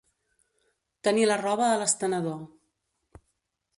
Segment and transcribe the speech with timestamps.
[1.07, 3.21] Tenir la roba a l'estenedor.